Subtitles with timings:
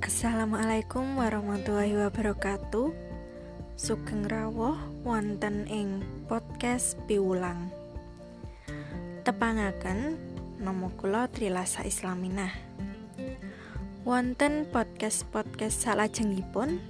[0.00, 2.88] Assalamualaikum warahmatullahi wabarakatuh.
[3.76, 7.68] Sugeng rawuh wonten ing podcast piwulang.
[9.28, 10.16] Tepangaken
[10.56, 12.48] nama kula Trilasa Islaminah.
[14.08, 16.80] Wonten podcast-podcast salajengipun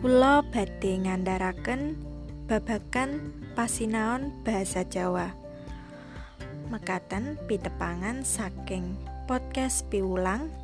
[0.00, 2.00] kula badhe ngandharaken
[2.48, 5.28] babagan pasinaon bahasa Jawa.
[6.72, 8.96] Mekaten pitepangan saking
[9.28, 10.63] podcast piwulang